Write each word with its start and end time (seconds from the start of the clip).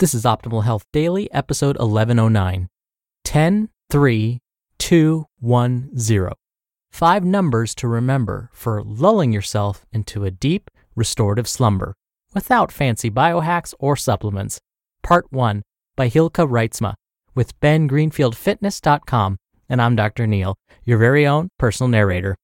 This 0.00 0.12
is 0.12 0.24
Optimal 0.24 0.64
Health 0.64 0.84
Daily, 0.92 1.32
episode 1.32 1.76
1109 1.78 2.68
10 3.22 3.68
3 3.90 4.40
2 4.76 5.26
1 5.38 5.96
0. 5.96 6.32
Five 6.90 7.24
numbers 7.24 7.76
to 7.76 7.86
remember 7.86 8.50
for 8.52 8.82
lulling 8.82 9.32
yourself 9.32 9.86
into 9.92 10.24
a 10.24 10.32
deep, 10.32 10.68
restorative 10.96 11.46
slumber 11.46 11.94
without 12.34 12.72
fancy 12.72 13.08
biohacks 13.08 13.72
or 13.78 13.94
supplements. 13.94 14.58
Part 15.04 15.26
1 15.30 15.62
by 15.94 16.08
Hylke 16.08 16.44
Reitsma 16.44 16.94
with 17.36 17.58
bengreenfieldfitness.com. 17.60 19.36
And 19.68 19.80
I'm 19.80 19.94
Dr. 19.94 20.26
Neal, 20.26 20.56
your 20.82 20.98
very 20.98 21.24
own 21.24 21.50
personal 21.56 21.88
narrator. 21.88 22.34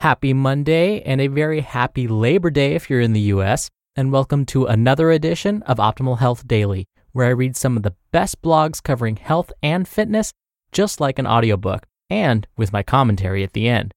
Happy 0.00 0.32
Monday 0.32 1.02
and 1.02 1.20
a 1.20 1.28
very 1.28 1.60
happy 1.60 2.08
Labor 2.08 2.50
Day 2.50 2.74
if 2.74 2.90
you're 2.90 3.00
in 3.00 3.12
the 3.12 3.30
US 3.32 3.70
and 3.96 4.10
welcome 4.10 4.44
to 4.44 4.66
another 4.66 5.12
edition 5.12 5.62
of 5.62 5.76
Optimal 5.78 6.18
Health 6.18 6.48
Daily, 6.48 6.88
where 7.12 7.26
I 7.26 7.30
read 7.30 7.56
some 7.56 7.76
of 7.76 7.84
the 7.84 7.94
best 8.10 8.42
blogs 8.42 8.82
covering 8.82 9.14
health 9.14 9.52
and 9.62 9.86
fitness, 9.86 10.32
just 10.72 11.00
like 11.00 11.16
an 11.20 11.28
audiobook, 11.28 11.86
and 12.10 12.44
with 12.56 12.72
my 12.72 12.82
commentary 12.82 13.44
at 13.44 13.52
the 13.52 13.68
end. 13.68 13.92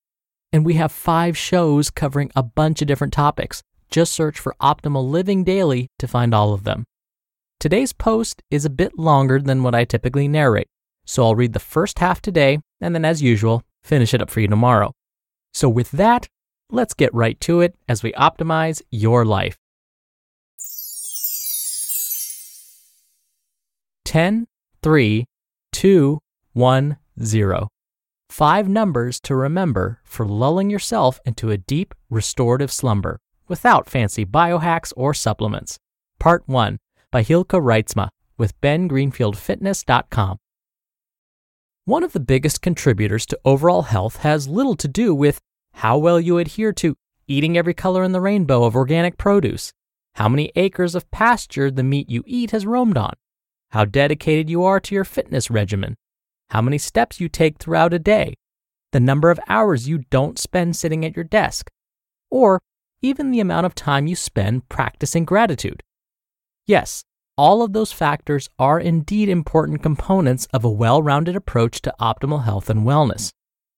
And 0.54 0.64
we 0.64 0.76
have 0.76 0.92
five 0.92 1.36
shows 1.36 1.90
covering 1.90 2.32
a 2.36 2.44
bunch 2.44 2.80
of 2.80 2.88
different 2.88 3.12
topics. 3.12 3.64
Just 3.90 4.14
search 4.14 4.38
for 4.38 4.56
Optimal 4.62 5.10
Living 5.10 5.44
Daily 5.44 5.88
to 5.98 6.08
find 6.08 6.32
all 6.32 6.54
of 6.54 6.64
them. 6.64 6.84
Today's 7.60 7.92
post 7.92 8.44
is 8.52 8.66
a 8.66 8.70
bit 8.70 9.00
longer 9.00 9.40
than 9.40 9.64
what 9.64 9.74
I 9.74 9.84
typically 9.84 10.28
narrate, 10.28 10.68
so 11.06 11.24
I'll 11.24 11.36
read 11.36 11.54
the 11.54 11.60
first 11.60 11.98
half 11.98 12.22
today, 12.22 12.60
and 12.80 12.94
then, 12.94 13.04
as 13.04 13.24
usual, 13.24 13.64
finish 13.84 14.14
it 14.14 14.22
up 14.22 14.30
for 14.30 14.42
you 14.42 14.48
tomorrow. 14.48 14.92
So, 15.56 15.68
with 15.70 15.90
that, 15.92 16.28
let's 16.70 16.94
get 16.94 17.12
right 17.16 17.40
to 17.42 17.62
it 17.62 17.76
as 17.90 18.04
we 18.04 18.12
optimize 18.14 18.84
your 18.92 19.26
life. 19.26 19.58
10, 24.08 24.48
3, 24.84 25.26
2, 25.74 26.20
1, 26.54 26.98
0. 27.22 27.68
Five 28.30 28.70
numbers 28.70 29.20
to 29.20 29.36
remember 29.36 30.00
for 30.06 30.26
lulling 30.26 30.70
yourself 30.70 31.20
into 31.26 31.52
a 31.52 31.58
deep, 31.58 31.94
restorative 32.10 32.72
slumber 32.72 33.20
without 33.50 33.90
fancy 33.90 34.26
biohacks 34.26 34.94
or 34.96 35.14
supplements. 35.14 35.78
Part 36.22 36.44
1 36.46 36.78
by 37.12 37.22
Hylke 37.22 37.60
Reitsma 37.62 38.08
with 38.38 38.58
bengreenfieldfitness.com. 38.62 40.38
One 41.84 42.04
of 42.04 42.14
the 42.14 42.22
biggest 42.22 42.62
contributors 42.62 43.26
to 43.26 43.40
overall 43.44 43.82
health 43.82 44.18
has 44.18 44.48
little 44.48 44.78
to 44.78 44.88
do 44.88 45.14
with 45.14 45.42
how 45.74 45.98
well 45.98 46.22
you 46.22 46.38
adhere 46.38 46.72
to 46.72 46.96
eating 47.28 47.58
every 47.58 47.74
color 47.74 48.06
in 48.06 48.14
the 48.14 48.22
rainbow 48.22 48.64
of 48.64 48.74
organic 48.74 49.18
produce, 49.18 49.74
how 50.16 50.30
many 50.30 50.54
acres 50.56 50.96
of 50.96 51.12
pasture 51.12 51.70
the 51.70 51.84
meat 51.84 52.10
you 52.10 52.24
eat 52.26 52.52
has 52.52 52.66
roamed 52.66 52.98
on, 52.98 53.12
how 53.72 53.86
dedicated 53.86 54.50
you 54.50 54.64
are 54.64 54.80
to 54.80 54.96
your 54.96 55.04
fitness 55.04 55.50
regimen, 55.50 55.96
how 56.50 56.62
many 56.62 56.78
steps 56.78 57.20
you 57.20 57.30
take 57.30 57.58
throughout 57.58 57.94
a 57.94 58.00
day, 58.00 58.34
the 58.92 59.00
number 59.00 59.30
of 59.30 59.40
hours 59.48 59.88
you 59.88 60.00
don't 60.10 60.40
spend 60.40 60.76
sitting 60.76 61.06
at 61.06 61.16
your 61.16 61.26
desk, 61.26 61.70
or 62.30 62.60
even 63.02 63.32
the 63.32 63.40
amount 63.40 63.66
of 63.66 63.76
time 63.76 64.08
you 64.08 64.16
spend 64.16 64.68
practicing 64.70 65.26
gratitude. 65.26 65.84
Yes, 66.66 67.04
all 67.38 67.62
of 67.62 67.74
those 67.74 67.92
factors 67.92 68.50
are 68.58 68.80
indeed 68.80 69.30
important 69.30 69.84
components 69.84 70.48
of 70.52 70.66
a 70.66 70.70
well 70.70 71.04
rounded 71.04 71.36
approach 71.36 71.82
to 71.84 71.94
optimal 72.00 72.44
health 72.44 72.70
and 72.70 72.82
wellness. 72.82 73.32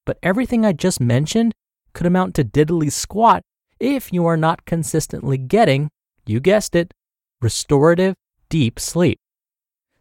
But 0.05 0.17
everything 0.23 0.65
I 0.65 0.71
just 0.73 1.01
mentioned 1.01 1.53
could 1.93 2.07
amount 2.07 2.35
to 2.35 2.43
diddly 2.43 2.91
squat 2.91 3.43
if 3.79 4.13
you 4.13 4.25
are 4.25 4.37
not 4.37 4.65
consistently 4.65 5.37
getting, 5.37 5.89
you 6.25 6.39
guessed 6.39 6.75
it, 6.75 6.93
restorative 7.41 8.15
deep 8.49 8.79
sleep. 8.79 9.19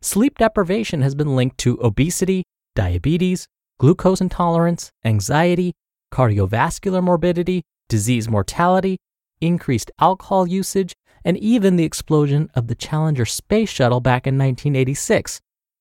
Sleep 0.01 0.39
deprivation 0.39 1.03
has 1.03 1.17
been 1.17 1.35
linked 1.35 1.59
to 1.59 1.79
obesity, 1.83 2.45
diabetes, 2.77 3.49
glucose 3.79 4.21
intolerance, 4.21 4.93
anxiety, 5.05 5.73
cardiovascular 6.13 7.03
morbidity, 7.03 7.63
disease 7.89 8.29
mortality, 8.29 8.99
increased 9.41 9.91
alcohol 10.01 10.47
usage, 10.47 10.95
and 11.25 11.37
even 11.39 11.75
the 11.75 11.85
explosion 11.85 12.49
of 12.55 12.69
the 12.69 12.77
Challenger 12.77 13.25
space 13.25 13.69
shuttle 13.69 14.01
back 14.01 14.27
in 14.27 14.39
1986. 14.39 15.41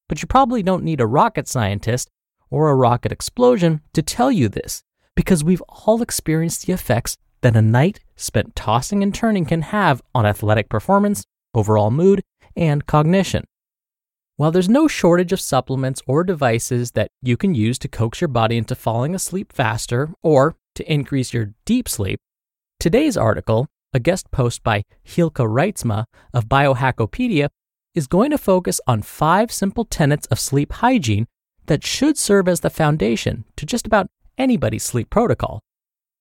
But 0.09 0.21
you 0.21 0.27
probably 0.27 0.63
don't 0.63 0.83
need 0.83 0.99
a 0.99 1.05
rocket 1.05 1.47
scientist 1.47 2.09
or 2.49 2.69
a 2.69 2.75
rocket 2.75 3.11
explosion 3.11 3.81
to 3.93 4.01
tell 4.01 4.31
you 4.31 4.49
this, 4.49 4.81
because 5.15 5.43
we've 5.43 5.63
all 5.69 6.01
experienced 6.01 6.65
the 6.65 6.73
effects 6.73 7.17
that 7.41 7.55
a 7.55 7.61
night 7.61 7.99
spent 8.15 8.55
tossing 8.55 9.03
and 9.03 9.13
turning 9.13 9.45
can 9.45 9.61
have 9.61 10.01
on 10.15 10.25
athletic 10.25 10.69
performance, 10.69 11.23
overall 11.53 11.91
mood, 11.91 12.23
and 12.55 12.87
cognition. 12.87 13.43
While 14.37 14.51
there's 14.51 14.69
no 14.69 14.87
shortage 14.87 15.33
of 15.33 15.41
supplements 15.41 15.99
or 16.05 16.23
devices 16.23 16.91
that 16.91 17.09
you 17.23 17.37
can 17.37 17.55
use 17.55 17.79
to 17.79 17.87
coax 17.87 18.21
your 18.21 18.27
body 18.27 18.55
into 18.55 18.75
falling 18.75 19.15
asleep 19.15 19.51
faster 19.51 20.11
or 20.21 20.55
to 20.75 20.93
increase 20.93 21.33
your 21.33 21.55
deep 21.65 21.89
sleep, 21.89 22.19
today's 22.79 23.17
article, 23.17 23.65
a 23.93 23.99
guest 23.99 24.29
post 24.29 24.61
by 24.61 24.83
Hylke 25.03 25.43
Reitsma 25.43 26.05
of 26.35 26.47
Biohackopedia, 26.47 27.49
is 27.95 28.05
going 28.05 28.29
to 28.29 28.37
focus 28.37 28.79
on 28.85 29.01
five 29.01 29.51
simple 29.51 29.85
tenets 29.85 30.27
of 30.27 30.39
sleep 30.39 30.71
hygiene 30.71 31.25
that 31.65 31.83
should 31.83 32.15
serve 32.15 32.47
as 32.47 32.59
the 32.59 32.69
foundation 32.69 33.43
to 33.55 33.65
just 33.65 33.87
about 33.87 34.07
anybody's 34.37 34.83
sleep 34.83 35.09
protocol. 35.09 35.63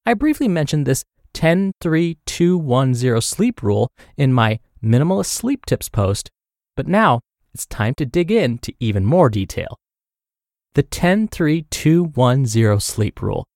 I 0.06 0.14
briefly 0.14 0.48
mentioned 0.48 0.86
this 0.86 1.04
10 1.34 1.72
3 1.82 2.16
2 2.24 2.56
1 2.56 2.94
0 2.94 3.20
sleep 3.20 3.62
rule 3.62 3.90
in 4.16 4.32
my 4.32 4.58
minimalist 4.82 5.26
sleep 5.26 5.66
tips 5.66 5.90
post, 5.90 6.30
but 6.76 6.88
now 6.88 7.20
it's 7.56 7.64
time 7.64 7.94
to 7.94 8.04
dig 8.04 8.30
into 8.30 8.74
even 8.80 9.06
more 9.06 9.30
detail. 9.30 9.78
The 10.74 10.82
10 10.82 11.28
3 11.28 11.62
2 11.62 12.04
1 12.04 12.44
0 12.44 12.78
sleep 12.78 13.22
rule. 13.22 13.46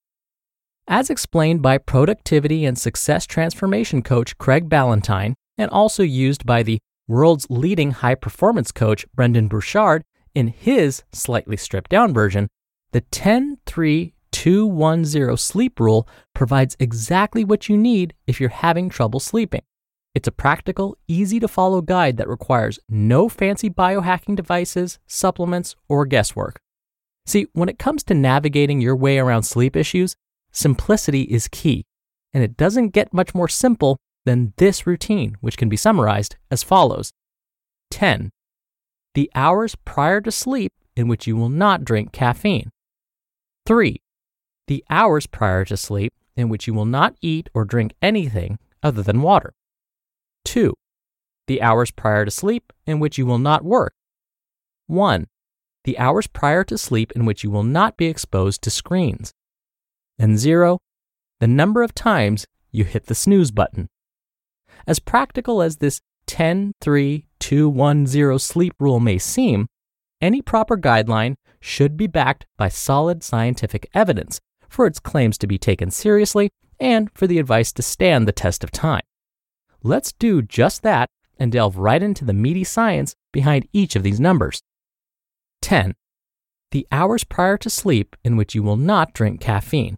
As 0.89 1.11
explained 1.11 1.61
by 1.61 1.77
productivity 1.77 2.65
and 2.65 2.79
success 2.79 3.27
transformation 3.27 4.01
coach 4.01 4.39
Craig 4.39 4.71
Ballantyne, 4.71 5.35
and 5.59 5.71
also 5.71 6.03
used 6.03 6.47
by 6.47 6.63
the 6.63 6.79
world's 7.09 7.47
leading 7.51 7.91
high 7.91 8.15
performance 8.15 8.73
coach 8.73 9.05
Brendon 9.15 9.49
Burchard 9.49 10.03
in 10.35 10.49
his 10.49 11.03
slightly 11.13 11.59
stripped 11.59 11.91
down 11.91 12.15
version, 12.15 12.49
the 12.93 13.03
10 13.03 13.59
3 13.67 14.15
210 14.33 15.37
sleep 15.37 15.79
rule 15.79 16.09
provides 16.35 16.75
exactly 16.81 17.45
what 17.45 17.69
you 17.69 17.77
need 17.77 18.15
if 18.27 18.41
you're 18.41 18.49
having 18.49 18.89
trouble 18.89 19.21
sleeping. 19.21 19.61
It's 20.13 20.27
a 20.27 20.33
practical, 20.33 20.99
easy 21.07 21.39
to 21.39 21.47
follow 21.47 21.81
guide 21.81 22.17
that 22.17 22.29
requires 22.29 22.81
no 22.89 23.29
fancy 23.29 23.71
biohacking 23.71 24.35
devices, 24.35 24.99
supplements, 25.07 25.77
or 25.89 26.05
guesswork. 26.05 26.61
See, 27.27 27.47
when 27.53 27.69
it 27.69 27.79
comes 27.79 28.03
to 28.05 28.15
navigating 28.15 28.81
your 28.81 28.97
way 28.97 29.19
around 29.19 29.45
sleep 29.45 29.77
issues, 29.77 30.17
simplicity 30.51 31.23
is 31.23 31.47
key, 31.47 31.85
and 32.33 32.43
it 32.43 32.57
doesn't 32.57 32.89
get 32.89 33.15
much 33.15 33.37
more 33.37 33.47
simple 33.47 33.99
than 34.25 34.53
this 34.57 34.85
routine, 34.85 35.37
which 35.41 35.57
can 35.57 35.69
be 35.69 35.77
summarized 35.77 36.37
as 36.51 36.65
follows 36.65 37.13
10. 37.93 38.31
The 39.15 39.31
hours 39.35 39.77
prior 39.85 40.21
to 40.23 40.33
sleep 40.33 40.73
in 40.97 41.07
which 41.07 41.29
you 41.29 41.37
will 41.37 41.49
not 41.49 41.85
drink 41.85 42.11
caffeine. 42.11 42.71
3. 43.67 43.97
The 44.67 44.85
hours 44.91 45.27
prior 45.29 45.65
to 45.67 45.77
sleep 45.77 46.13
in 46.37 46.49
which 46.49 46.67
you 46.67 46.75
will 46.75 46.85
not 46.85 47.15
eat 47.21 47.49
or 47.55 47.65
drink 47.65 47.93
anything 48.03 48.59
other 48.83 49.03
than 49.03 49.23
water. 49.23 49.53
2. 50.51 50.75
The 51.47 51.63
hours 51.63 51.91
prior 51.91 52.25
to 52.25 52.31
sleep 52.31 52.73
in 52.87 53.01
which 53.01 53.19
you 53.19 53.27
will 53.27 53.39
not 53.39 53.65
work. 53.65 53.95
1 54.87 55.27
the 55.85 55.99
hours 55.99 56.27
prior 56.27 56.65
to 56.65 56.77
sleep 56.77 57.13
in 57.13 57.25
which 57.25 57.43
you 57.43 57.51
will 57.51 57.63
not 57.63 57.97
be 57.97 58.07
exposed 58.07 58.63
to 58.63 58.71
screens. 58.71 59.33
And 60.19 60.39
zero, 60.39 60.79
the 61.39 61.47
number 61.47 61.83
of 61.83 61.95
times 61.95 62.47
you 62.71 62.85
hit 62.85 63.07
the 63.07 63.15
snooze 63.15 63.51
button. 63.51 63.89
As 64.87 64.99
practical 64.99 65.63
as 65.63 65.77
this 65.77 66.01
10 66.27 66.73
3 66.81 67.27
2 67.39 67.69
1 67.69 68.07
0 68.07 68.39
sleep 68.39 68.75
rule 68.79 69.01
may 69.01 69.19
seem, 69.19 69.67
any 70.21 70.43
proper 70.43 70.77
guideline 70.77 71.37
should 71.61 71.97
be 71.97 72.07
backed 72.07 72.47
by 72.59 72.69
solid 72.69 73.23
scientific 73.23 73.89
evidence 73.95 74.41
for 74.69 74.87
its 74.87 75.01
claims 75.01 75.39
to 75.39 75.47
be 75.47 75.59
taken 75.59 75.91
seriously 75.91 76.51
and 76.79 77.11
for 77.15 77.27
the 77.27 77.39
advice 77.39 77.73
to 77.73 77.83
stand 77.83 78.29
the 78.29 78.33
test 78.33 78.63
of 78.63 78.71
time. 78.71 79.03
Let's 79.83 80.13
do 80.13 80.43
just 80.43 80.83
that 80.83 81.09
and 81.39 81.51
delve 81.51 81.79
right 81.79 82.03
into 82.03 82.25
the 82.25 82.35
meaty 82.35 82.65
science 82.65 83.15
behind 83.33 83.67
each 83.73 83.97
of 83.97 84.03
these 84.03 84.21
numbers. 84.21 84.61
10. 85.63 85.95
The 86.71 86.87
hours 86.93 87.25
prior 87.25 87.57
to 87.59 87.71
sleep 87.71 88.15
in 88.23 88.37
which 88.37 88.55
you 88.55 88.63
will 88.63 88.77
not 88.77 89.15
drink 89.15 89.41
caffeine. 89.41 89.97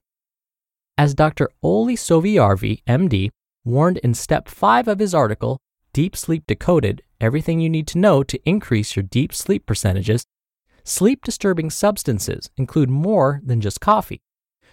As 0.96 1.14
Dr. 1.14 1.50
Olli 1.62 1.96
Sovijärvi, 1.96 2.82
MD, 2.84 3.30
warned 3.64 3.98
in 3.98 4.14
step 4.14 4.48
5 4.48 4.88
of 4.88 4.98
his 4.98 5.14
article, 5.14 5.58
Deep 5.92 6.16
Sleep 6.16 6.44
Decoded 6.46 7.02
Everything 7.20 7.60
You 7.60 7.68
Need 7.68 7.86
to 7.88 7.98
Know 7.98 8.22
to 8.22 8.40
Increase 8.48 8.96
Your 8.96 9.02
Deep 9.02 9.34
Sleep 9.34 9.66
Percentages, 9.66 10.24
sleep 10.84 11.24
disturbing 11.24 11.70
substances 11.70 12.50
include 12.56 12.88
more 12.88 13.40
than 13.44 13.60
just 13.60 13.80
coffee. 13.80 14.22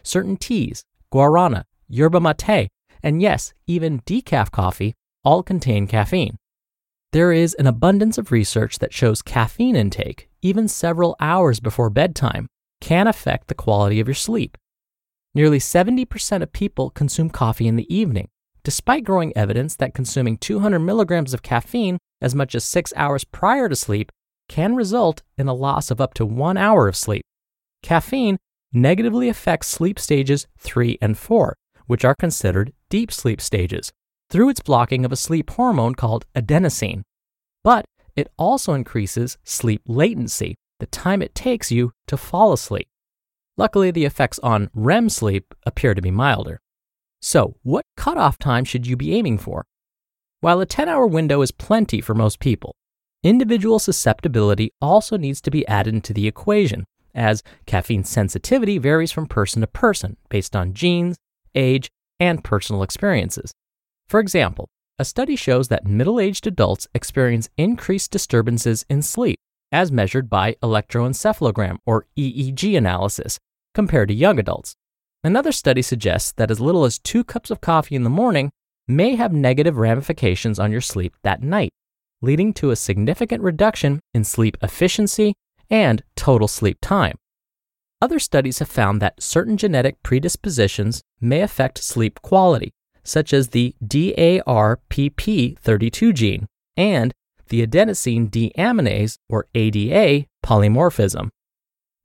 Certain 0.03 0.37
teas, 0.37 0.83
guarana, 1.11 1.65
yerba 1.87 2.19
mate, 2.19 2.69
and 3.03 3.21
yes, 3.21 3.53
even 3.67 4.01
decaf 4.01 4.51
coffee 4.51 4.95
all 5.23 5.43
contain 5.43 5.87
caffeine. 5.87 6.37
There 7.11 7.31
is 7.31 7.53
an 7.55 7.67
abundance 7.67 8.17
of 8.17 8.31
research 8.31 8.79
that 8.79 8.93
shows 8.93 9.21
caffeine 9.21 9.75
intake 9.75 10.29
even 10.41 10.67
several 10.67 11.15
hours 11.19 11.59
before 11.59 11.89
bedtime, 11.89 12.47
can 12.81 13.07
affect 13.07 13.47
the 13.47 13.55
quality 13.55 13.99
of 13.99 14.07
your 14.07 14.15
sleep. 14.15 14.57
Nearly 15.35 15.59
70% 15.59 16.41
of 16.41 16.53
people 16.53 16.89
consume 16.89 17.29
coffee 17.29 17.67
in 17.67 17.75
the 17.75 17.93
evening, 17.93 18.29
despite 18.63 19.03
growing 19.03 19.35
evidence 19.35 19.75
that 19.75 19.93
consuming 19.93 20.37
200 20.37 20.79
milligrams 20.79 21.33
of 21.33 21.43
caffeine 21.43 21.97
as 22.21 22.35
much 22.35 22.55
as 22.55 22.63
six 22.63 22.93
hours 22.95 23.23
prior 23.23 23.69
to 23.69 23.75
sleep 23.75 24.11
can 24.47 24.75
result 24.75 25.21
in 25.37 25.47
a 25.47 25.53
loss 25.53 25.91
of 25.91 26.01
up 26.01 26.13
to 26.15 26.25
one 26.25 26.57
hour 26.57 26.87
of 26.87 26.95
sleep. 26.95 27.21
Caffeine 27.83 28.37
negatively 28.73 29.29
affects 29.29 29.67
sleep 29.67 29.99
stages 29.99 30.47
3 30.57 30.97
and 31.01 31.17
4, 31.17 31.55
which 31.89 32.05
are 32.05 32.13
considered 32.13 32.71
deep 32.89 33.11
sleep 33.11 33.41
stages, 33.41 33.91
through 34.29 34.47
its 34.47 34.59
blocking 34.59 35.03
of 35.03 35.11
a 35.11 35.15
sleep 35.15 35.49
hormone 35.49 35.95
called 35.95 36.23
adenosine. 36.35 37.01
But 37.63 37.85
it 38.15 38.31
also 38.37 38.75
increases 38.75 39.39
sleep 39.43 39.81
latency, 39.87 40.53
the 40.79 40.85
time 40.85 41.23
it 41.23 41.33
takes 41.33 41.71
you 41.71 41.91
to 42.05 42.15
fall 42.15 42.53
asleep. 42.53 42.87
Luckily, 43.57 43.89
the 43.89 44.05
effects 44.05 44.37
on 44.43 44.69
REM 44.75 45.09
sleep 45.09 45.55
appear 45.65 45.95
to 45.95 46.01
be 46.01 46.11
milder. 46.11 46.59
So, 47.23 47.55
what 47.63 47.85
cutoff 47.97 48.37
time 48.37 48.65
should 48.65 48.85
you 48.85 48.95
be 48.95 49.15
aiming 49.15 49.39
for? 49.39 49.65
While 50.41 50.61
a 50.61 50.67
10 50.67 50.87
hour 50.87 51.07
window 51.07 51.41
is 51.41 51.51
plenty 51.51 52.01
for 52.01 52.13
most 52.13 52.39
people, 52.39 52.75
individual 53.23 53.79
susceptibility 53.79 54.71
also 54.79 55.17
needs 55.17 55.41
to 55.41 55.49
be 55.49 55.67
added 55.67 55.95
into 55.95 56.13
the 56.13 56.27
equation, 56.27 56.85
as 57.15 57.41
caffeine 57.65 58.03
sensitivity 58.03 58.77
varies 58.77 59.11
from 59.11 59.25
person 59.25 59.61
to 59.61 59.67
person 59.67 60.17
based 60.29 60.55
on 60.55 60.75
genes, 60.75 61.17
age, 61.55 61.89
and 62.19 62.43
personal 62.43 62.83
experiences. 62.83 63.53
For 64.07 64.19
example, 64.19 64.69
a 64.97 65.05
study 65.05 65.35
shows 65.35 65.69
that 65.69 65.87
middle 65.87 66.19
aged 66.19 66.45
adults 66.45 66.87
experience 66.93 67.49
increased 67.57 68.11
disturbances 68.11 68.85
in 68.89 69.01
sleep, 69.01 69.39
as 69.71 69.91
measured 69.91 70.29
by 70.29 70.55
electroencephalogram 70.61 71.77
or 71.85 72.05
EEG 72.17 72.77
analysis, 72.77 73.39
compared 73.73 74.09
to 74.09 74.13
young 74.13 74.39
adults. 74.39 74.75
Another 75.23 75.51
study 75.51 75.81
suggests 75.81 76.31
that 76.33 76.51
as 76.51 76.59
little 76.59 76.85
as 76.85 76.99
two 76.99 77.23
cups 77.23 77.51
of 77.51 77.61
coffee 77.61 77.95
in 77.95 78.03
the 78.03 78.09
morning 78.09 78.51
may 78.87 79.15
have 79.15 79.31
negative 79.31 79.77
ramifications 79.77 80.59
on 80.59 80.71
your 80.71 80.81
sleep 80.81 81.15
that 81.23 81.43
night, 81.43 81.71
leading 82.21 82.51
to 82.53 82.71
a 82.71 82.75
significant 82.75 83.43
reduction 83.43 83.99
in 84.13 84.23
sleep 84.23 84.57
efficiency 84.61 85.33
and 85.69 86.03
total 86.15 86.47
sleep 86.47 86.77
time. 86.81 87.15
Other 88.01 88.19
studies 88.19 88.59
have 88.59 88.69
found 88.69 89.01
that 89.01 89.21
certain 89.21 89.57
genetic 89.57 90.01
predispositions 90.03 91.01
may 91.19 91.41
affect 91.41 91.83
sleep 91.83 92.21
quality, 92.21 92.71
such 93.03 93.33
as 93.33 93.49
the 93.49 93.75
DARPP32 93.83 96.13
gene 96.13 96.47
and 96.77 97.11
the 97.49 97.65
adenosine 97.65 98.29
deaminase, 98.29 99.17
or 99.27 99.47
ADA, 99.53 100.27
polymorphism. 100.45 101.29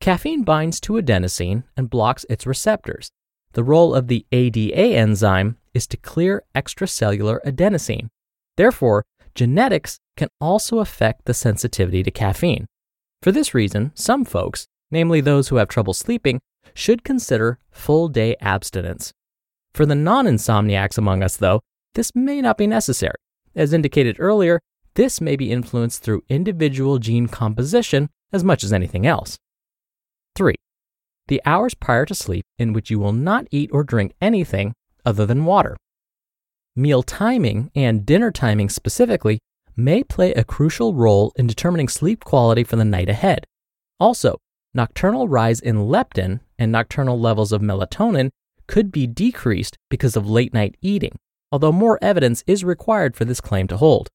Caffeine 0.01 0.43
binds 0.43 0.81
to 0.81 0.95
adenosine 0.95 1.63
and 1.77 1.91
blocks 1.91 2.27
its 2.29 2.47
receptors. 2.47 3.11
The 3.53 3.63
role 3.63 3.95
of 3.95 4.09
the 4.09 4.27
ADA 4.33 4.97
enzyme 4.97 5.59
is 5.75 5.87
to 5.89 5.97
clear 5.97 6.43
extracellular 6.55 7.41
adenosine. 7.45 8.09
Therefore, 8.57 9.05
genetics 9.35 9.99
can 10.17 10.29
also 10.41 10.79
affect 10.79 11.27
the 11.27 11.35
sensitivity 11.35 12.03
to 12.03 12.11
caffeine. 12.11 12.67
For 13.23 13.31
this 13.31 13.55
reason, 13.55 13.93
some 13.95 14.25
folks, 14.25 14.67
namely 14.95 15.21
those 15.21 15.49
who 15.49 15.57
have 15.57 15.69
trouble 15.69 15.93
sleeping, 15.93 16.41
should 16.73 17.05
consider 17.05 17.59
full 17.71 18.09
day 18.09 18.37
abstinence. 18.41 19.13
For 19.75 19.85
the 19.85 19.97
non 19.97 20.27
insomniacs 20.27 20.97
among 20.97 21.23
us, 21.23 21.37
though, 21.37 21.61
this 21.95 22.13
may 22.15 22.41
not 22.41 22.57
be 22.57 22.67
necessary. 22.67 23.17
As 23.57 23.73
indicated 23.73 24.17
earlier, 24.19 24.61
this 24.95 25.21
may 25.21 25.35
be 25.37 25.51
influenced 25.51 26.03
through 26.03 26.23
individual 26.29 26.99
gene 26.99 27.27
composition 27.27 28.09
as 28.33 28.45
much 28.45 28.63
as 28.63 28.73
anything 28.73 29.05
else. 29.07 29.37
3. 30.37 30.55
The 31.27 31.43
hours 31.45 31.75
prior 31.75 32.07
to 32.07 32.15
sleep 32.15 32.45
in 32.59 32.73
which 32.73 32.91
you 32.91 33.01
will 33.01 33.13
not 33.13 33.47
eat 33.51 33.71
or 33.73 33.83
drink 33.83 34.13
anything 34.21 34.75
other 35.05 35.27
than 35.27 35.45
water. 35.45 35.77
Meal 36.77 37.03
timing 37.03 37.71
and 37.75 38.07
dinner 38.07 38.31
timing 38.31 38.69
specifically 38.69 39.41
may 39.77 40.05
play 40.05 40.33
a 40.35 40.45
crucial 40.45 40.95
role 40.95 41.33
in 41.37 41.47
determining 41.49 41.89
sleep 41.89 42.23
quality 42.25 42.63
for 42.63 42.77
the 42.77 42.85
night 42.85 43.09
ahead. 43.09 43.47
Also, 43.99 44.39
nocturnal 44.75 45.29
rise 45.29 45.61
in 45.61 45.77
leptin 45.77 46.41
and 46.59 46.73
nocturnal 46.73 47.19
levels 47.19 47.53
of 47.53 47.63
melatonin 47.63 48.31
could 48.67 48.91
be 48.91 49.07
decreased 49.07 49.77
because 49.89 50.17
of 50.17 50.29
late 50.29 50.53
night 50.53 50.77
eating, 50.83 51.17
although 51.53 51.73
more 51.73 51.99
evidence 52.03 52.43
is 52.47 52.65
required 52.65 53.17
for 53.17 53.25
this 53.25 53.41
claim 53.41 53.69
to 53.69 53.77
hold. 53.77 54.09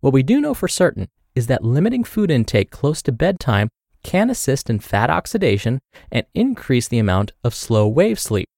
What 0.00 0.12
we 0.12 0.22
do 0.22 0.40
know 0.40 0.54
for 0.54 0.68
certain 0.68 1.08
is 1.34 1.48
that 1.48 1.64
limiting 1.64 2.04
food 2.04 2.30
intake 2.30 2.70
close 2.70 3.02
to 3.02 3.12
bedtime 3.12 3.68
can 4.02 4.30
assist 4.30 4.70
in 4.70 4.78
fat 4.78 5.10
oxidation 5.10 5.80
and 6.12 6.24
increase 6.34 6.88
the 6.88 6.98
amount 6.98 7.32
of 7.42 7.54
slow 7.54 7.88
wave 7.88 8.18
sleep. 8.18 8.48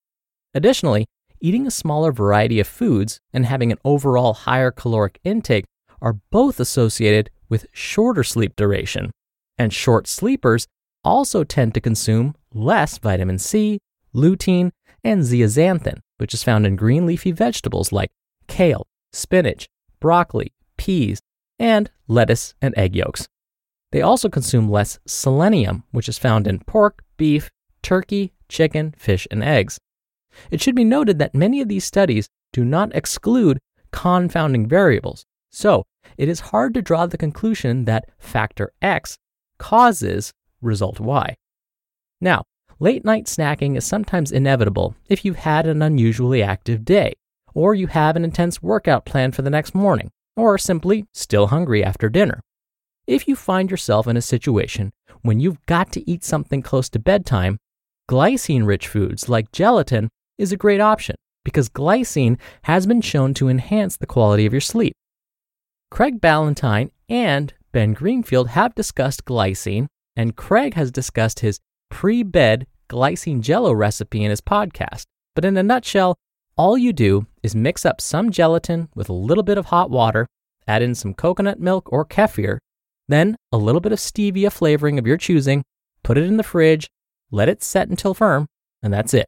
Additionally, 0.53 1.07
eating 1.39 1.65
a 1.65 1.71
smaller 1.71 2.11
variety 2.11 2.59
of 2.59 2.67
foods 2.67 3.19
and 3.33 3.45
having 3.45 3.71
an 3.71 3.79
overall 3.83 4.33
higher 4.33 4.71
caloric 4.71 5.19
intake 5.23 5.65
are 6.01 6.19
both 6.31 6.59
associated 6.59 7.29
with 7.49 7.65
shorter 7.71 8.23
sleep 8.23 8.55
duration, 8.55 9.11
and 9.57 9.73
short 9.73 10.07
sleepers 10.07 10.67
also 11.03 11.43
tend 11.43 11.73
to 11.73 11.81
consume 11.81 12.35
less 12.53 12.97
vitamin 12.97 13.39
C, 13.39 13.79
lutein, 14.13 14.71
and 15.03 15.21
zeaxanthin, 15.21 15.99
which 16.17 16.33
is 16.33 16.43
found 16.43 16.65
in 16.65 16.75
green 16.75 17.05
leafy 17.05 17.31
vegetables 17.31 17.91
like 17.91 18.11
kale, 18.47 18.87
spinach, 19.13 19.67
broccoli, 19.99 20.53
peas, 20.77 21.19
and 21.59 21.89
lettuce 22.07 22.53
and 22.61 22.73
egg 22.77 22.95
yolks. 22.95 23.27
They 23.91 24.01
also 24.01 24.29
consume 24.29 24.69
less 24.69 24.99
selenium, 25.05 25.83
which 25.91 26.07
is 26.07 26.17
found 26.17 26.47
in 26.47 26.59
pork, 26.59 27.03
beef, 27.17 27.49
turkey, 27.81 28.33
chicken, 28.47 28.93
fish, 28.97 29.27
and 29.31 29.43
eggs. 29.43 29.77
It 30.49 30.61
should 30.61 30.75
be 30.75 30.83
noted 30.83 31.19
that 31.19 31.35
many 31.35 31.61
of 31.61 31.67
these 31.67 31.83
studies 31.83 32.29
do 32.53 32.63
not 32.63 32.95
exclude 32.95 33.59
confounding 33.91 34.67
variables, 34.67 35.25
so 35.49 35.83
it 36.17 36.29
is 36.29 36.39
hard 36.39 36.73
to 36.73 36.81
draw 36.81 37.05
the 37.05 37.17
conclusion 37.17 37.85
that 37.85 38.09
factor 38.17 38.71
X 38.81 39.17
causes 39.57 40.31
result 40.61 40.99
Y. 40.99 41.35
Now, 42.19 42.43
late 42.79 43.03
night 43.03 43.25
snacking 43.25 43.75
is 43.77 43.85
sometimes 43.85 44.31
inevitable 44.31 44.95
if 45.09 45.25
you've 45.25 45.37
had 45.37 45.67
an 45.67 45.81
unusually 45.81 46.43
active 46.43 46.85
day, 46.85 47.13
or 47.53 47.75
you 47.75 47.87
have 47.87 48.15
an 48.15 48.23
intense 48.23 48.61
workout 48.61 49.05
planned 49.05 49.35
for 49.35 49.41
the 49.41 49.49
next 49.49 49.75
morning, 49.75 50.09
or 50.35 50.53
are 50.53 50.57
simply 50.57 51.05
still 51.13 51.47
hungry 51.47 51.83
after 51.83 52.09
dinner. 52.09 52.41
If 53.07 53.27
you 53.27 53.35
find 53.35 53.69
yourself 53.69 54.07
in 54.07 54.17
a 54.17 54.21
situation 54.21 54.91
when 55.21 55.39
you've 55.39 55.65
got 55.65 55.91
to 55.93 56.09
eat 56.09 56.23
something 56.23 56.61
close 56.61 56.89
to 56.89 56.99
bedtime, 56.99 57.57
glycine 58.09 58.65
rich 58.65 58.87
foods 58.87 59.27
like 59.29 59.51
gelatin 59.51 60.09
is 60.37 60.51
a 60.51 60.57
great 60.57 60.81
option 60.81 61.15
because 61.43 61.69
glycine 61.69 62.37
has 62.63 62.85
been 62.85 63.01
shown 63.01 63.33
to 63.33 63.49
enhance 63.49 63.97
the 63.97 64.07
quality 64.07 64.45
of 64.45 64.53
your 64.53 64.61
sleep. 64.61 64.93
Craig 65.89 66.21
Ballantyne 66.21 66.91
and 67.09 67.53
Ben 67.71 67.93
Greenfield 67.93 68.49
have 68.49 68.75
discussed 68.75 69.25
glycine, 69.25 69.87
and 70.15 70.35
Craig 70.35 70.73
has 70.73 70.91
discussed 70.91 71.39
his 71.39 71.59
pre 71.89 72.23
bed 72.23 72.67
glycine 72.89 73.41
jello 73.41 73.71
recipe 73.71 74.23
in 74.23 74.29
his 74.29 74.41
podcast. 74.41 75.05
But 75.35 75.45
in 75.45 75.55
a 75.57 75.63
nutshell, 75.63 76.17
all 76.57 76.77
you 76.77 76.93
do 76.93 77.27
is 77.41 77.55
mix 77.55 77.85
up 77.85 78.01
some 78.01 78.31
gelatin 78.31 78.89
with 78.93 79.09
a 79.09 79.13
little 79.13 79.43
bit 79.43 79.57
of 79.57 79.67
hot 79.67 79.89
water, 79.89 80.27
add 80.67 80.81
in 80.81 80.93
some 80.93 81.13
coconut 81.13 81.59
milk 81.59 81.91
or 81.91 82.05
kefir, 82.05 82.57
then 83.07 83.35
a 83.51 83.57
little 83.57 83.81
bit 83.81 83.91
of 83.91 83.99
stevia 83.99 84.51
flavoring 84.51 84.99
of 84.99 85.07
your 85.07 85.17
choosing, 85.17 85.63
put 86.03 86.17
it 86.17 86.25
in 86.25 86.37
the 86.37 86.43
fridge, 86.43 86.87
let 87.31 87.49
it 87.49 87.63
set 87.63 87.89
until 87.89 88.13
firm, 88.13 88.47
and 88.83 88.93
that's 88.93 89.13
it. 89.13 89.25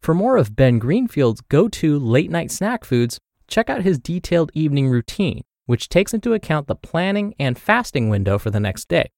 For 0.00 0.14
more 0.14 0.36
of 0.36 0.56
Ben 0.56 0.78
Greenfield's 0.78 1.42
go 1.42 1.68
to 1.68 1.98
late 1.98 2.30
night 2.30 2.50
snack 2.50 2.84
foods, 2.84 3.18
check 3.46 3.70
out 3.70 3.82
his 3.82 3.98
detailed 3.98 4.50
evening 4.54 4.88
routine, 4.88 5.42
which 5.66 5.88
takes 5.88 6.12
into 6.12 6.32
account 6.32 6.66
the 6.66 6.74
planning 6.74 7.34
and 7.38 7.58
fasting 7.58 8.08
window 8.08 8.38
for 8.38 8.50
the 8.50 8.58
next 8.58 8.88
day. 8.88 9.10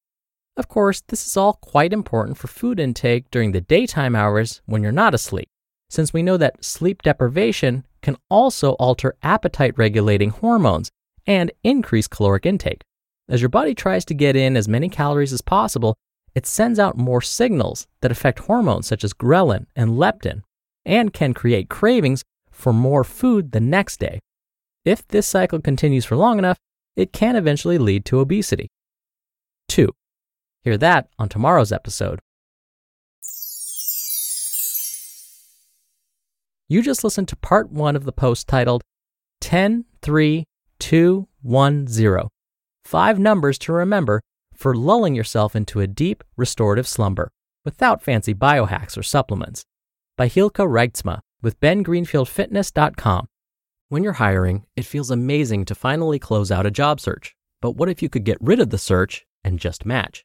Of 0.56 0.68
course, 0.68 1.02
this 1.08 1.26
is 1.26 1.37
all 1.37 1.54
quite 1.54 1.92
important 1.92 2.38
for 2.38 2.46
food 2.46 2.78
intake 2.78 3.30
during 3.30 3.52
the 3.52 3.61
daytime 3.61 4.14
hours 4.14 4.62
when 4.66 4.82
you're 4.82 4.92
not 4.92 5.14
asleep, 5.14 5.49
since 5.90 6.12
we 6.12 6.23
know 6.23 6.37
that 6.37 6.64
sleep 6.64 7.02
deprivation 7.02 7.84
can 8.02 8.16
also 8.30 8.73
alter 8.73 9.16
appetite 9.23 9.75
regulating 9.76 10.30
hormones 10.30 10.90
and 11.26 11.50
increase 11.64 12.06
caloric 12.06 12.46
intake. 12.46 12.82
As 13.28 13.40
your 13.40 13.49
body 13.49 13.75
tries 13.75 14.04
to 14.04 14.14
get 14.14 14.37
in 14.37 14.56
as 14.56 14.68
many 14.68 14.88
calories 14.88 15.32
as 15.32 15.40
possible, 15.40 15.96
it 16.34 16.46
sends 16.46 16.78
out 16.78 16.96
more 16.96 17.23
signals 17.23 17.87
that 18.00 18.12
affect 18.12 18.40
hormones 18.40 18.87
such 18.87 19.02
as 19.02 19.12
ghrelin 19.12 19.66
and 19.75 19.92
leptin 19.92 20.42
and 20.84 21.12
can 21.12 21.34
create 21.34 21.68
cravings 21.68 22.23
for 22.50 22.73
more 22.73 23.02
food 23.02 23.52
the 23.52 23.61
next 23.61 23.99
day. 23.99 24.20
If 24.84 25.06
this 25.08 25.26
cycle 25.26 25.61
continues 25.61 26.04
for 26.04 26.16
long 26.16 26.38
enough, 26.38 26.58
it 26.94 27.12
can 27.12 27.34
eventually 27.34 27.78
lead 27.78 28.04
to 28.06 28.20
obesity. 28.20 28.68
2. 29.68 29.90
Hear 30.64 30.78
that 30.78 31.09
on 31.18 31.28
tomorrow's 31.28 31.73
episode. 31.73 32.21
You 36.68 36.80
just 36.80 37.04
listened 37.04 37.28
to 37.28 37.37
part 37.37 37.71
one 37.71 37.94
of 37.94 38.04
the 38.04 38.12
post 38.12 38.49
titled 38.49 38.83
10210 39.42 42.28
Five 42.85 43.18
Numbers 43.18 43.59
to 43.59 43.75
Remember 43.75 44.23
for 44.54 44.75
Lulling 44.75 45.14
Yourself 45.14 45.54
into 45.54 45.80
a 45.80 45.87
Deep 45.87 46.25
Restorative 46.38 46.88
Slumber 46.88 47.30
without 47.66 48.02
fancy 48.02 48.33
biohacks 48.33 48.97
or 48.97 49.02
supplements 49.02 49.64
by 50.16 50.28
Hylke 50.28 50.66
Reitsma 50.66 51.21
with 51.42 51.61
bengreenfieldfitness.com. 51.61 53.26
When 53.90 54.02
you're 54.02 54.14
hiring, 54.14 54.64
it 54.76 54.87
feels 54.87 55.11
amazing 55.11 55.66
to 55.66 55.75
finally 55.75 56.18
close 56.18 56.50
out 56.50 56.64
a 56.64 56.71
job 56.71 57.00
search. 57.00 57.37
But 57.61 57.73
what 57.73 57.90
if 57.90 58.02
you 58.02 58.09
could 58.09 58.25
get 58.25 58.38
rid 58.40 58.61
of 58.61 58.71
the 58.71 58.78
search 58.78 59.26
and 59.44 59.59
just 59.59 59.85
match? 59.85 60.25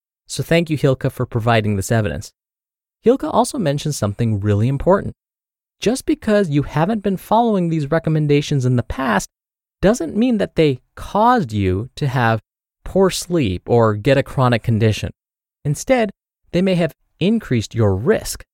So 0.31 0.43
thank 0.43 0.69
you, 0.69 0.77
Hylke, 0.77 1.11
for 1.11 1.25
providing 1.25 1.75
this 1.75 1.91
evidence. 1.91 2.31
Hylke 3.05 3.29
also 3.29 3.57
mentions 3.57 3.97
something 3.97 4.39
really 4.39 4.69
important. 4.69 5.13
Just 5.81 6.05
because 6.05 6.49
you 6.49 6.63
haven't 6.63 7.03
been 7.03 7.17
following 7.17 7.67
these 7.67 7.91
recommendations 7.91 8.65
in 8.65 8.77
the 8.77 8.83
past 8.83 9.27
doesn't 9.81 10.15
mean 10.15 10.37
that 10.37 10.55
they 10.55 10.79
caused 10.95 11.51
you 11.51 11.89
to 11.97 12.07
have 12.07 12.39
poor 12.85 13.09
sleep 13.09 13.63
or 13.67 13.95
get 13.95 14.17
a 14.17 14.23
chronic 14.23 14.63
condition. 14.63 15.11
Instead, 15.65 16.11
they 16.53 16.61
may 16.61 16.75
have 16.75 16.93
increased 17.19 17.75
your 17.75 17.93
risk. 17.93 18.45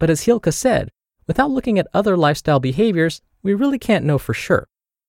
But 0.00 0.08
as 0.08 0.22
Hylke 0.22 0.54
said, 0.54 0.88
without 1.26 1.50
looking 1.50 1.78
at 1.78 1.86
other 1.92 2.16
lifestyle 2.16 2.60
behaviors, 2.60 3.20
we 3.42 3.52
really 3.52 3.78
can't 3.78 4.06
know 4.06 4.16
for 4.16 4.32
sure. 4.32 4.66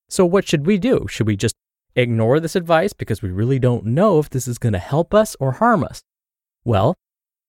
So, 0.10 0.26
what 0.26 0.46
should 0.46 0.66
we 0.66 0.78
do? 0.78 1.08
Should 1.10 1.28
we 1.28 1.38
just 1.38 1.56
ignore 1.96 2.42
this 2.42 2.58
advice 2.58 2.92
because 2.92 3.22
we 3.22 3.30
really 3.30 3.60
don't 3.60 3.86
know 3.86 4.20
if 4.20 4.30
this 4.30 4.46
is 4.46 4.58
going 4.58 4.74
to 4.74 4.80
help 4.80 5.14
us 5.14 5.38
or 5.40 5.54
harm 5.54 5.86
us? 5.86 6.04
Well, 6.68 6.96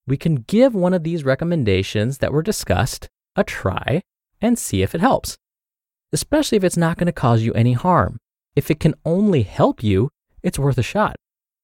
we 0.06 0.16
can 0.16 0.44
give 0.46 0.76
one 0.76 0.94
of 0.94 1.02
these 1.02 1.24
recommendations 1.24 2.18
that 2.18 2.32
were 2.32 2.40
discussed 2.40 3.08
a 3.34 3.42
try 3.42 4.00
and 4.40 4.56
see 4.56 4.80
if 4.80 4.94
it 4.94 5.00
helps, 5.00 5.36
especially 6.12 6.54
if 6.54 6.62
it's 6.62 6.76
not 6.76 6.98
going 6.98 7.06
to 7.06 7.12
cause 7.12 7.42
you 7.42 7.52
any 7.54 7.72
harm. 7.72 8.18
If 8.54 8.70
it 8.70 8.78
can 8.78 8.94
only 9.04 9.42
help 9.42 9.82
you, 9.82 10.10
it's 10.44 10.56
worth 10.56 10.78
a 10.78 10.84
shot. 10.84 11.16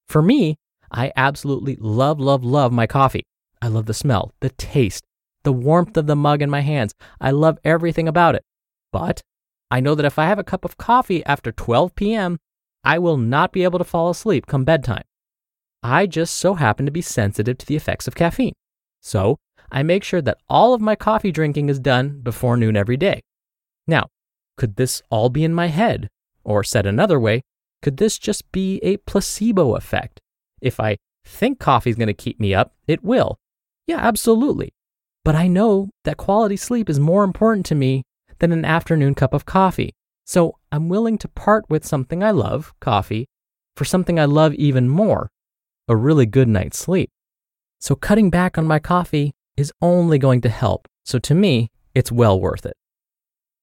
For 0.09 0.21
me, 0.21 0.57
I 0.91 1.13
absolutely 1.15 1.77
love, 1.79 2.19
love, 2.19 2.43
love 2.43 2.73
my 2.73 2.89
coffee. 2.89 3.23
I 3.63 3.69
love 3.69 3.87
the 3.87 3.95
smell, 3.95 4.33
the 4.41 4.51
taste, 4.51 5.05
the 5.45 5.53
warmth 5.53 5.97
of 5.97 6.09
the 6.09 6.17
mug 6.17 6.43
in 6.43 6.51
my 6.51 6.63
hands. 6.63 6.93
I 7.21 7.31
love 7.31 7.61
everything 7.63 8.09
about 8.09 8.35
it. 8.35 8.43
But 8.91 9.23
I 9.71 9.79
know 9.79 9.95
that 9.95 10.05
if 10.05 10.19
I 10.19 10.25
have 10.25 10.41
a 10.41 10.45
cup 10.45 10.65
of 10.65 10.77
coffee 10.77 11.25
after 11.25 11.53
12 11.53 11.95
p.m., 11.95 12.41
I 12.83 12.99
will 12.99 13.17
not 13.17 13.53
be 13.53 13.63
able 13.63 13.79
to 13.79 13.85
fall 13.85 14.11
asleep 14.11 14.47
come 14.47 14.65
bedtime. 14.65 15.05
I 15.85 16.07
just 16.07 16.37
so 16.37 16.55
happen 16.55 16.87
to 16.87 16.93
be 16.93 17.03
sensitive 17.03 17.59
to 17.59 17.67
the 17.67 17.77
effects 17.77 18.09
of 18.09 18.15
caffeine. 18.15 18.55
So 19.03 19.37
I 19.71 19.83
make 19.83 20.03
sure 20.03 20.23
that 20.23 20.39
all 20.49 20.73
of 20.73 20.81
my 20.81 20.97
coffee 20.97 21.31
drinking 21.31 21.69
is 21.69 21.79
done 21.79 22.21
before 22.23 22.57
noon 22.57 22.75
every 22.75 22.97
day. 22.97 23.21
Now, 23.87 24.09
could 24.57 24.77
this 24.77 25.03
all 25.11 25.29
be 25.29 25.45
in 25.45 25.53
my 25.53 25.67
head? 25.67 26.09
Or 26.43 26.65
said 26.65 26.87
another 26.87 27.21
way, 27.21 27.43
could 27.83 27.99
this 27.99 28.19
just 28.19 28.51
be 28.51 28.81
a 28.83 28.97
placebo 28.99 29.77
effect? 29.77 30.21
If 30.63 30.81
I 30.81 30.97
think 31.25 31.59
coffee 31.59 31.91
is 31.91 31.97
going 31.97 32.07
to 32.07 32.15
keep 32.15 32.41
me 32.41 32.55
up, 32.55 32.73
it 32.87 33.05
will. 33.05 33.37
Yeah, 33.87 33.99
absolutely. 33.99 34.73
But 35.23 35.35
I 35.35 35.49
know 35.49 35.91
that 36.05 36.17
quality 36.17 36.57
sleep 36.57 36.89
is 36.89 36.99
more 36.99 37.25
important 37.25 37.67
to 37.67 37.75
me 37.75 38.05
than 38.39 38.53
an 38.53 38.65
afternoon 38.65 39.15
cup 39.15 39.35
of 39.35 39.45
coffee. 39.45 39.93
So 40.25 40.57
I'm 40.73 40.89
willing 40.89 41.19
to 41.19 41.29
part 41.29 41.69
with 41.69 41.85
something 41.85 42.23
I 42.23 42.31
love, 42.31 42.73
coffee, 42.81 43.27
for 43.77 43.85
something 43.85 44.19
I 44.19 44.25
love 44.25 44.55
even 44.55 44.89
more, 44.89 45.29
a 45.89 45.97
really 45.97 46.27
good 46.27 46.49
night's 46.49 46.79
sleep. 46.79 47.11
So 47.79 47.95
cutting 47.95 48.31
back 48.31 48.57
on 48.57 48.67
my 48.67 48.79
coffee 48.79 49.33
is 49.57 49.73
only 49.83 50.19
going 50.19 50.41
to 50.43 50.49
help. 50.49 50.89
So 51.05 51.19
to 51.19 51.35
me, 51.35 51.71
it's 51.95 52.11
well 52.11 52.41
worth 52.41 52.65
it. 52.67 52.77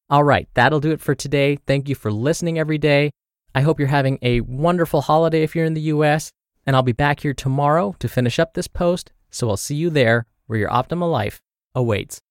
All 0.10 0.24
right, 0.24 0.48
that'll 0.54 0.80
do 0.80 0.92
it 0.92 1.02
for 1.02 1.16
today. 1.16 1.58
Thank 1.66 1.90
you 1.90 1.96
for 1.96 2.12
listening 2.12 2.60
every 2.60 2.78
day. 2.78 3.12
I 3.56 3.62
hope 3.62 3.80
you're 3.80 3.88
having 3.88 4.20
a 4.22 4.42
wonderful 4.42 5.02
holiday 5.02 5.44
if 5.44 5.56
you're 5.56 5.66
in 5.66 5.74
the 5.74 5.90
US, 5.94 6.32
and 6.66 6.76
I'll 6.76 6.84
be 6.84 6.92
back 6.92 7.22
here 7.22 7.34
tomorrow 7.34 7.96
to 8.00 8.08
finish 8.08 8.38
up 8.38 8.54
this 8.54 8.68
post. 8.68 9.12
So 9.30 9.50
I'll 9.50 9.58
see 9.58 9.76
you 9.76 9.90
there 9.90 10.26
where 10.48 10.60
your 10.60 10.70
optimal 10.70 11.12
life 11.12 11.42
awaits. 11.74 12.22